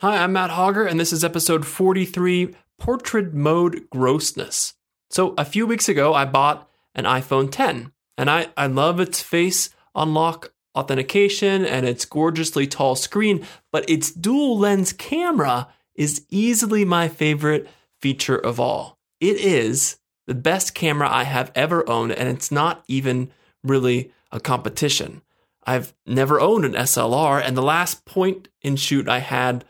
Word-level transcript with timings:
Hi, 0.00 0.18
I'm 0.18 0.32
Matt 0.32 0.50
Hauger, 0.50 0.84
and 0.90 0.98
this 0.98 1.12
is 1.12 1.22
episode 1.22 1.64
43 1.64 2.56
Portrait 2.76 3.32
Mode 3.32 3.88
Grossness. 3.88 4.74
So, 5.10 5.32
a 5.38 5.44
few 5.44 5.64
weeks 5.64 5.88
ago, 5.88 6.12
I 6.12 6.24
bought 6.24 6.68
an 6.92 7.04
iPhone 7.04 7.52
10, 7.52 7.92
and 8.18 8.28
I, 8.28 8.48
I 8.56 8.66
love 8.66 8.98
its 8.98 9.20
face 9.20 9.70
unlock 9.94 10.52
authentication 10.74 11.64
and 11.64 11.86
its 11.86 12.04
gorgeously 12.04 12.66
tall 12.66 12.96
screen, 12.96 13.46
but 13.70 13.88
its 13.88 14.10
dual 14.10 14.58
lens 14.58 14.92
camera 14.92 15.68
is 15.94 16.26
easily 16.30 16.84
my 16.84 17.06
favorite 17.06 17.68
feature 18.00 18.36
of 18.36 18.58
all. 18.58 18.98
It 19.20 19.36
is 19.36 19.98
the 20.26 20.34
best 20.34 20.74
camera 20.74 21.08
I 21.08 21.22
have 21.24 21.52
ever 21.54 21.88
owned, 21.88 22.10
and 22.10 22.28
it's 22.28 22.50
not 22.50 22.82
even 22.88 23.30
really 23.62 24.12
a 24.32 24.40
competition. 24.40 25.22
I've 25.64 25.94
never 26.06 26.40
owned 26.40 26.64
an 26.64 26.72
SLR, 26.72 27.40
and 27.40 27.56
the 27.56 27.62
last 27.62 28.04
point 28.04 28.48
and 28.64 28.80
shoot 28.80 29.08
I 29.08 29.20
had 29.20 29.64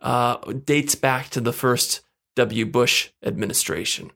uh, 0.00 0.36
dates 0.52 0.94
back 0.94 1.30
to 1.30 1.40
the 1.40 1.52
first 1.52 2.02
W. 2.36 2.66
Bush 2.66 3.10
administration. 3.22 4.10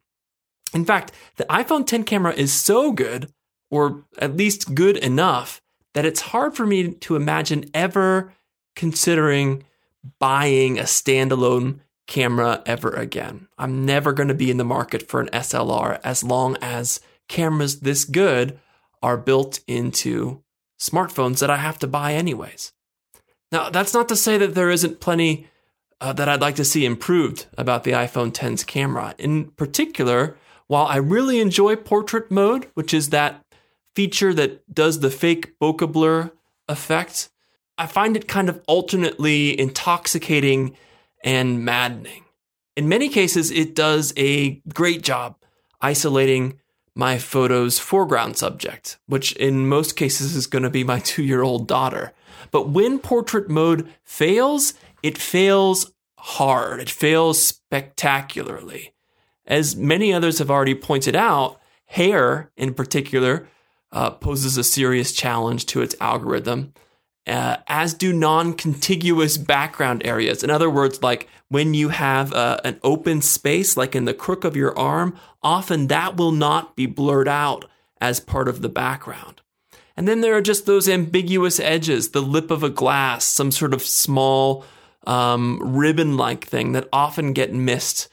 In 0.74 0.84
fact, 0.84 1.12
the 1.36 1.44
iPhone 1.44 1.86
10 1.86 2.04
camera 2.04 2.32
is 2.32 2.52
so 2.52 2.92
good, 2.92 3.32
or 3.70 4.04
at 4.18 4.36
least 4.36 4.74
good 4.74 4.96
enough, 4.96 5.60
that 5.94 6.06
it's 6.06 6.20
hard 6.20 6.56
for 6.56 6.66
me 6.66 6.92
to 6.92 7.16
imagine 7.16 7.64
ever 7.74 8.32
considering 8.74 9.64
buying 10.18 10.78
a 10.78 10.84
standalone 10.84 11.80
camera 12.06 12.62
ever 12.66 12.90
again. 12.90 13.48
I'm 13.58 13.84
never 13.84 14.12
going 14.12 14.28
to 14.28 14.34
be 14.34 14.50
in 14.50 14.56
the 14.56 14.64
market 14.64 15.08
for 15.08 15.20
an 15.20 15.28
SLR 15.28 16.00
as 16.02 16.24
long 16.24 16.56
as 16.60 17.00
cameras 17.28 17.80
this 17.80 18.04
good 18.04 18.58
are 19.02 19.16
built 19.16 19.60
into 19.66 20.42
smartphones 20.80 21.40
that 21.40 21.50
I 21.50 21.56
have 21.58 21.78
to 21.80 21.86
buy 21.86 22.14
anyways. 22.14 22.72
Now, 23.50 23.70
that's 23.70 23.94
not 23.94 24.08
to 24.08 24.16
say 24.16 24.38
that 24.38 24.54
there 24.54 24.70
isn't 24.70 25.00
plenty 25.00 25.48
uh, 26.02 26.12
that 26.12 26.28
I'd 26.28 26.40
like 26.40 26.56
to 26.56 26.64
see 26.64 26.84
improved 26.84 27.46
about 27.56 27.84
the 27.84 27.92
iPhone 27.92 28.32
10's 28.32 28.64
camera. 28.64 29.14
In 29.18 29.52
particular, 29.52 30.36
while 30.66 30.86
I 30.86 30.96
really 30.96 31.38
enjoy 31.38 31.76
portrait 31.76 32.28
mode, 32.28 32.66
which 32.74 32.92
is 32.92 33.10
that 33.10 33.44
feature 33.94 34.34
that 34.34 34.74
does 34.74 34.98
the 34.98 35.10
fake 35.10 35.58
bokeh 35.60 35.92
blur 35.92 36.32
effect, 36.68 37.30
I 37.78 37.86
find 37.86 38.16
it 38.16 38.26
kind 38.26 38.48
of 38.48 38.60
alternately 38.66 39.58
intoxicating 39.58 40.76
and 41.22 41.64
maddening. 41.64 42.24
In 42.76 42.88
many 42.88 43.08
cases, 43.08 43.52
it 43.52 43.76
does 43.76 44.12
a 44.16 44.60
great 44.74 45.02
job 45.02 45.36
isolating 45.80 46.58
my 46.96 47.16
photo's 47.16 47.78
foreground 47.78 48.36
subject, 48.36 48.98
which 49.06 49.32
in 49.36 49.68
most 49.68 49.94
cases 49.94 50.34
is 50.34 50.48
going 50.48 50.64
to 50.64 50.70
be 50.70 50.82
my 50.82 50.98
two 51.04 51.22
year 51.22 51.42
old 51.42 51.68
daughter. 51.68 52.12
But 52.50 52.70
when 52.70 52.98
portrait 52.98 53.48
mode 53.48 53.88
fails, 54.02 54.74
it 55.02 55.18
fails 55.18 55.92
hard, 56.24 56.78
it 56.78 56.88
fails 56.88 57.44
spectacularly. 57.44 58.94
As 59.44 59.74
many 59.74 60.12
others 60.12 60.38
have 60.38 60.52
already 60.52 60.74
pointed 60.74 61.16
out, 61.16 61.60
hair 61.86 62.52
in 62.56 62.74
particular 62.74 63.48
uh, 63.90 64.10
poses 64.10 64.56
a 64.56 64.62
serious 64.62 65.12
challenge 65.12 65.66
to 65.66 65.82
its 65.82 65.96
algorithm, 66.00 66.74
uh, 67.26 67.56
as 67.66 67.92
do 67.92 68.12
non 68.12 68.54
contiguous 68.54 69.36
background 69.36 70.06
areas. 70.06 70.44
In 70.44 70.50
other 70.50 70.70
words, 70.70 71.02
like 71.02 71.28
when 71.48 71.74
you 71.74 71.88
have 71.88 72.32
uh, 72.32 72.58
an 72.62 72.78
open 72.84 73.20
space, 73.20 73.76
like 73.76 73.96
in 73.96 74.04
the 74.04 74.14
crook 74.14 74.44
of 74.44 74.54
your 74.54 74.78
arm, 74.78 75.18
often 75.42 75.88
that 75.88 76.16
will 76.16 76.32
not 76.32 76.76
be 76.76 76.86
blurred 76.86 77.28
out 77.28 77.64
as 78.00 78.20
part 78.20 78.46
of 78.46 78.62
the 78.62 78.68
background. 78.68 79.42
And 79.96 80.06
then 80.06 80.20
there 80.20 80.36
are 80.36 80.42
just 80.42 80.66
those 80.66 80.88
ambiguous 80.88 81.58
edges, 81.58 82.10
the 82.10 82.22
lip 82.22 82.52
of 82.52 82.62
a 82.62 82.70
glass, 82.70 83.24
some 83.24 83.50
sort 83.50 83.74
of 83.74 83.82
small 83.82 84.64
um, 85.06 85.58
ribbon 85.76 86.16
like 86.16 86.46
thing 86.46 86.72
that 86.72 86.88
often 86.92 87.32
get 87.32 87.52
missed 87.52 88.08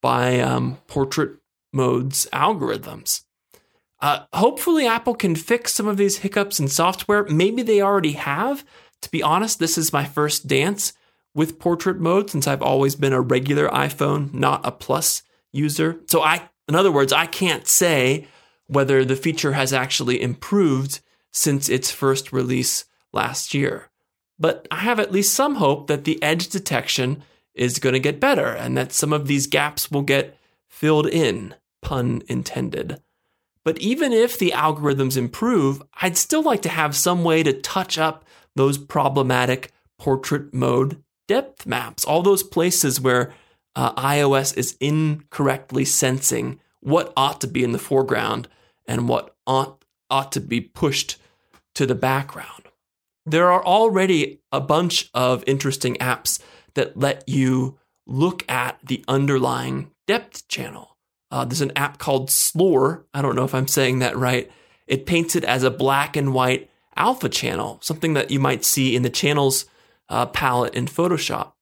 by 0.00 0.40
um, 0.40 0.78
portrait 0.86 1.38
mode's 1.72 2.26
algorithms. 2.32 3.24
Uh, 4.00 4.24
hopefully, 4.32 4.86
Apple 4.86 5.14
can 5.14 5.36
fix 5.36 5.72
some 5.72 5.86
of 5.86 5.96
these 5.96 6.18
hiccups 6.18 6.58
in 6.58 6.66
software. 6.66 7.24
Maybe 7.24 7.62
they 7.62 7.80
already 7.80 8.12
have. 8.12 8.64
To 9.02 9.10
be 9.10 9.22
honest, 9.22 9.58
this 9.58 9.78
is 9.78 9.92
my 9.92 10.04
first 10.04 10.48
dance 10.48 10.92
with 11.34 11.58
portrait 11.58 11.98
mode 11.98 12.28
since 12.28 12.46
I've 12.46 12.62
always 12.62 12.96
been 12.96 13.12
a 13.12 13.20
regular 13.20 13.68
iPhone, 13.68 14.34
not 14.34 14.60
a 14.64 14.72
plus 14.72 15.22
user. 15.52 16.00
So 16.06 16.20
I, 16.20 16.48
in 16.68 16.74
other 16.74 16.92
words, 16.92 17.12
I 17.12 17.26
can't 17.26 17.66
say 17.66 18.26
whether 18.66 19.04
the 19.04 19.16
feature 19.16 19.52
has 19.52 19.72
actually 19.72 20.20
improved 20.20 21.00
since 21.30 21.68
its 21.68 21.90
first 21.90 22.32
release 22.32 22.84
last 23.12 23.54
year. 23.54 23.91
But 24.42 24.66
I 24.72 24.78
have 24.78 24.98
at 24.98 25.12
least 25.12 25.34
some 25.34 25.54
hope 25.54 25.86
that 25.86 26.02
the 26.02 26.20
edge 26.20 26.48
detection 26.48 27.22
is 27.54 27.78
going 27.78 27.92
to 27.92 28.00
get 28.00 28.18
better 28.18 28.48
and 28.48 28.76
that 28.76 28.92
some 28.92 29.12
of 29.12 29.28
these 29.28 29.46
gaps 29.46 29.88
will 29.88 30.02
get 30.02 30.36
filled 30.68 31.06
in, 31.06 31.54
pun 31.80 32.22
intended. 32.26 33.00
But 33.64 33.78
even 33.78 34.12
if 34.12 34.36
the 34.36 34.50
algorithms 34.50 35.16
improve, 35.16 35.80
I'd 36.00 36.16
still 36.16 36.42
like 36.42 36.60
to 36.62 36.68
have 36.68 36.96
some 36.96 37.22
way 37.22 37.44
to 37.44 37.52
touch 37.52 37.98
up 37.98 38.24
those 38.56 38.78
problematic 38.78 39.70
portrait 39.96 40.52
mode 40.52 41.00
depth 41.28 41.64
maps, 41.64 42.04
all 42.04 42.24
those 42.24 42.42
places 42.42 43.00
where 43.00 43.32
uh, 43.76 43.92
iOS 43.94 44.56
is 44.56 44.76
incorrectly 44.80 45.84
sensing 45.84 46.58
what 46.80 47.12
ought 47.16 47.40
to 47.42 47.46
be 47.46 47.62
in 47.62 47.70
the 47.70 47.78
foreground 47.78 48.48
and 48.88 49.08
what 49.08 49.36
ought, 49.46 49.84
ought 50.10 50.32
to 50.32 50.40
be 50.40 50.60
pushed 50.60 51.16
to 51.76 51.86
the 51.86 51.94
background. 51.94 52.64
There 53.24 53.50
are 53.50 53.64
already 53.64 54.40
a 54.50 54.60
bunch 54.60 55.10
of 55.14 55.44
interesting 55.46 55.94
apps 55.96 56.40
that 56.74 56.96
let 56.96 57.28
you 57.28 57.78
look 58.06 58.48
at 58.50 58.78
the 58.82 59.04
underlying 59.06 59.90
depth 60.06 60.48
channel. 60.48 60.96
Uh, 61.30 61.44
there's 61.44 61.60
an 61.60 61.72
app 61.76 61.98
called 61.98 62.28
Slør. 62.28 63.04
I 63.14 63.22
don't 63.22 63.36
know 63.36 63.44
if 63.44 63.54
I'm 63.54 63.68
saying 63.68 64.00
that 64.00 64.16
right. 64.16 64.50
It 64.86 65.06
paints 65.06 65.36
it 65.36 65.44
as 65.44 65.62
a 65.62 65.70
black 65.70 66.16
and 66.16 66.34
white 66.34 66.70
alpha 66.96 67.28
channel, 67.28 67.78
something 67.80 68.14
that 68.14 68.30
you 68.30 68.40
might 68.40 68.64
see 68.64 68.94
in 68.94 69.02
the 69.02 69.10
channels 69.10 69.64
uh, 70.08 70.26
palette 70.26 70.74
in 70.74 70.86
Photoshop. 70.86 71.52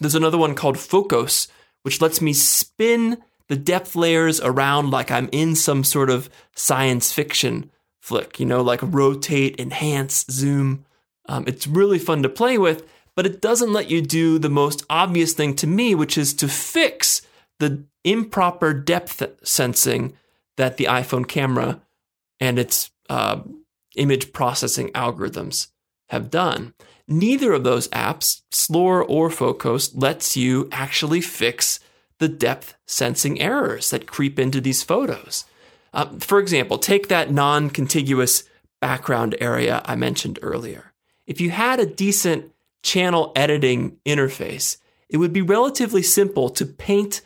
There's 0.00 0.14
another 0.14 0.38
one 0.38 0.54
called 0.54 0.76
Focos, 0.76 1.48
which 1.82 2.00
lets 2.00 2.20
me 2.20 2.32
spin 2.32 3.18
the 3.48 3.56
depth 3.56 3.94
layers 3.94 4.40
around 4.40 4.90
like 4.90 5.10
I'm 5.10 5.28
in 5.32 5.54
some 5.54 5.84
sort 5.84 6.08
of 6.08 6.30
science 6.56 7.12
fiction 7.12 7.70
flick, 8.04 8.38
you 8.38 8.44
know, 8.44 8.60
like 8.60 8.80
rotate, 8.82 9.58
enhance, 9.58 10.26
zoom. 10.30 10.84
Um, 11.26 11.44
it's 11.46 11.66
really 11.66 11.98
fun 11.98 12.22
to 12.22 12.28
play 12.28 12.58
with, 12.58 12.86
but 13.16 13.24
it 13.24 13.40
doesn't 13.40 13.72
let 13.72 13.90
you 13.90 14.02
do 14.02 14.38
the 14.38 14.50
most 14.50 14.84
obvious 14.90 15.32
thing 15.32 15.56
to 15.56 15.66
me, 15.66 15.94
which 15.94 16.18
is 16.18 16.34
to 16.34 16.46
fix 16.46 17.22
the 17.60 17.82
improper 18.04 18.74
depth 18.74 19.22
sensing 19.42 20.12
that 20.58 20.76
the 20.76 20.84
iPhone 20.84 21.26
camera 21.26 21.80
and 22.38 22.58
its 22.58 22.90
uh, 23.08 23.40
image 23.96 24.34
processing 24.34 24.90
algorithms 24.90 25.68
have 26.10 26.30
done. 26.30 26.74
Neither 27.08 27.54
of 27.54 27.64
those 27.64 27.88
apps, 27.88 28.42
Slør 28.52 29.02
or 29.08 29.30
Focos, 29.30 29.92
lets 29.94 30.36
you 30.36 30.68
actually 30.70 31.22
fix 31.22 31.80
the 32.18 32.28
depth 32.28 32.74
sensing 32.86 33.40
errors 33.40 33.88
that 33.88 34.06
creep 34.06 34.38
into 34.38 34.60
these 34.60 34.82
photos. 34.82 35.46
Uh, 35.94 36.06
for 36.18 36.40
example, 36.40 36.76
take 36.76 37.08
that 37.08 37.30
non 37.30 37.70
contiguous 37.70 38.44
background 38.80 39.36
area 39.40 39.80
I 39.86 39.94
mentioned 39.94 40.38
earlier. 40.42 40.92
If 41.26 41.40
you 41.40 41.50
had 41.50 41.80
a 41.80 41.86
decent 41.86 42.52
channel 42.82 43.32
editing 43.34 43.96
interface, 44.04 44.76
it 45.08 45.16
would 45.16 45.32
be 45.32 45.40
relatively 45.40 46.02
simple 46.02 46.50
to 46.50 46.66
paint 46.66 47.22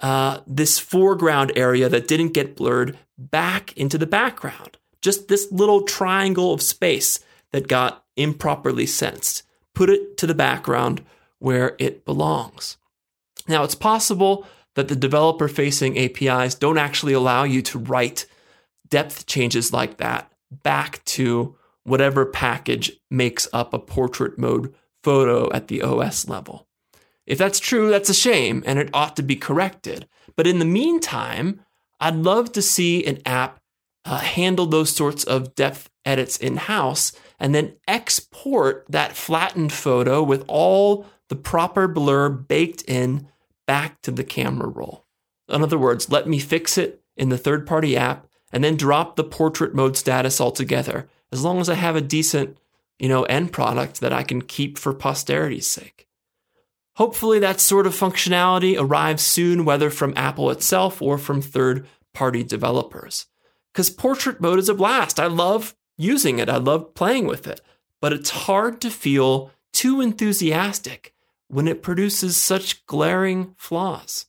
uh, 0.00 0.40
this 0.46 0.78
foreground 0.78 1.52
area 1.56 1.88
that 1.88 2.08
didn't 2.08 2.34
get 2.34 2.56
blurred 2.56 2.98
back 3.16 3.72
into 3.76 3.96
the 3.96 4.06
background. 4.06 4.76
Just 5.00 5.28
this 5.28 5.50
little 5.52 5.82
triangle 5.82 6.52
of 6.52 6.60
space 6.60 7.20
that 7.52 7.68
got 7.68 8.04
improperly 8.16 8.86
sensed. 8.86 9.44
Put 9.74 9.90
it 9.90 10.16
to 10.18 10.26
the 10.26 10.34
background 10.34 11.04
where 11.38 11.76
it 11.78 12.04
belongs. 12.04 12.76
Now, 13.46 13.62
it's 13.62 13.76
possible 13.76 14.46
that 14.78 14.86
the 14.86 14.94
developer 14.94 15.48
facing 15.48 15.98
APIs 15.98 16.54
don't 16.54 16.78
actually 16.78 17.12
allow 17.12 17.42
you 17.42 17.60
to 17.60 17.80
write 17.80 18.26
depth 18.88 19.26
changes 19.26 19.72
like 19.72 19.96
that 19.96 20.30
back 20.52 21.04
to 21.04 21.56
whatever 21.82 22.24
package 22.24 22.92
makes 23.10 23.48
up 23.52 23.74
a 23.74 23.78
portrait 23.80 24.38
mode 24.38 24.72
photo 25.02 25.50
at 25.52 25.66
the 25.66 25.82
OS 25.82 26.28
level. 26.28 26.68
If 27.26 27.38
that's 27.38 27.58
true, 27.58 27.90
that's 27.90 28.08
a 28.08 28.14
shame 28.14 28.62
and 28.66 28.78
it 28.78 28.88
ought 28.94 29.16
to 29.16 29.22
be 29.24 29.34
corrected. 29.34 30.06
But 30.36 30.46
in 30.46 30.60
the 30.60 30.64
meantime, 30.64 31.60
I'd 31.98 32.14
love 32.14 32.52
to 32.52 32.62
see 32.62 33.04
an 33.04 33.18
app 33.26 33.58
uh, 34.04 34.18
handle 34.18 34.66
those 34.66 34.94
sorts 34.94 35.24
of 35.24 35.56
depth 35.56 35.90
edits 36.04 36.36
in 36.36 36.56
house 36.56 37.10
and 37.40 37.52
then 37.52 37.74
export 37.88 38.86
that 38.88 39.16
flattened 39.16 39.72
photo 39.72 40.22
with 40.22 40.44
all 40.46 41.04
the 41.30 41.36
proper 41.36 41.88
blur 41.88 42.28
baked 42.28 42.82
in 42.82 43.26
back 43.68 44.00
to 44.00 44.10
the 44.10 44.24
camera 44.24 44.66
roll. 44.66 45.04
In 45.48 45.62
other 45.62 45.78
words, 45.78 46.10
let 46.10 46.26
me 46.26 46.38
fix 46.38 46.78
it 46.78 47.02
in 47.18 47.28
the 47.28 47.38
third 47.38 47.66
party 47.66 47.96
app 47.96 48.26
and 48.50 48.64
then 48.64 48.76
drop 48.76 49.14
the 49.14 49.22
portrait 49.22 49.74
mode 49.74 49.94
status 49.94 50.40
altogether, 50.40 51.06
as 51.30 51.44
long 51.44 51.60
as 51.60 51.68
I 51.68 51.74
have 51.74 51.94
a 51.94 52.00
decent, 52.00 52.56
you 52.98 53.10
know, 53.10 53.24
end 53.24 53.52
product 53.52 54.00
that 54.00 54.12
I 54.12 54.22
can 54.22 54.40
keep 54.40 54.78
for 54.78 54.94
posterity's 54.94 55.66
sake. 55.66 56.08
Hopefully, 56.96 57.38
that 57.38 57.60
sort 57.60 57.86
of 57.86 57.94
functionality 57.94 58.74
arrives 58.78 59.22
soon, 59.22 59.66
whether 59.66 59.90
from 59.90 60.14
Apple 60.16 60.50
itself 60.50 61.02
or 61.02 61.18
from 61.18 61.42
third 61.42 61.86
party 62.14 62.42
developers. 62.42 63.26
Because 63.72 63.90
portrait 63.90 64.40
mode 64.40 64.58
is 64.58 64.70
a 64.70 64.74
blast. 64.74 65.20
I 65.20 65.26
love 65.26 65.76
using 65.98 66.38
it, 66.38 66.48
I 66.48 66.56
love 66.56 66.94
playing 66.94 67.26
with 67.26 67.46
it, 67.46 67.60
but 68.00 68.14
it's 68.14 68.30
hard 68.30 68.80
to 68.80 68.90
feel 68.90 69.50
too 69.74 70.00
enthusiastic 70.00 71.12
when 71.48 71.68
it 71.68 71.82
produces 71.82 72.36
such 72.36 72.84
glaring 72.86 73.54
flaws. 73.56 74.26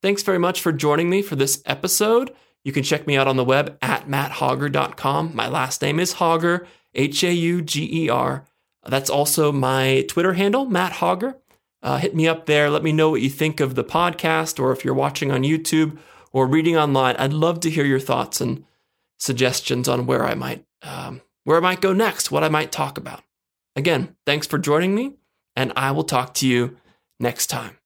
Thanks 0.00 0.22
very 0.22 0.38
much 0.38 0.60
for 0.60 0.72
joining 0.72 1.10
me 1.10 1.22
for 1.22 1.36
this 1.36 1.62
episode. 1.66 2.34
You 2.64 2.72
can 2.72 2.82
check 2.82 3.06
me 3.06 3.16
out 3.16 3.28
on 3.28 3.36
the 3.36 3.44
web 3.44 3.76
at 3.82 4.08
matthauger.com. 4.08 5.34
My 5.34 5.48
last 5.48 5.82
name 5.82 5.98
is 5.98 6.14
Hauger, 6.14 6.66
H 6.94 7.24
A 7.24 7.32
U 7.32 7.62
G 7.62 8.04
E 8.04 8.08
R. 8.08 8.44
That's 8.86 9.10
also 9.10 9.52
my 9.52 10.04
Twitter 10.08 10.34
handle, 10.34 10.66
Matt 10.66 10.94
Hauger. 10.94 11.36
Uh, 11.82 11.98
hit 11.98 12.14
me 12.14 12.26
up 12.26 12.46
there. 12.46 12.70
Let 12.70 12.82
me 12.82 12.92
know 12.92 13.10
what 13.10 13.20
you 13.20 13.30
think 13.30 13.60
of 13.60 13.74
the 13.74 13.84
podcast, 13.84 14.58
or 14.58 14.72
if 14.72 14.84
you're 14.84 14.94
watching 14.94 15.30
on 15.30 15.42
YouTube 15.42 15.98
or 16.32 16.46
reading 16.46 16.76
online. 16.76 17.16
I'd 17.16 17.32
love 17.32 17.60
to 17.60 17.70
hear 17.70 17.84
your 17.84 18.00
thoughts 18.00 18.40
and 18.40 18.64
suggestions 19.18 19.88
on 19.88 20.06
where 20.06 20.24
I 20.24 20.34
might 20.34 20.64
um, 20.82 21.22
where 21.44 21.56
I 21.56 21.60
might 21.60 21.80
go 21.80 21.92
next, 21.92 22.30
what 22.30 22.44
I 22.44 22.48
might 22.48 22.72
talk 22.72 22.98
about. 22.98 23.22
Again, 23.74 24.16
thanks 24.26 24.46
for 24.46 24.58
joining 24.58 24.94
me, 24.94 25.14
and 25.58 25.72
I 25.74 25.90
will 25.90 26.04
talk 26.04 26.34
to 26.34 26.46
you 26.46 26.76
next 27.18 27.48
time. 27.48 27.77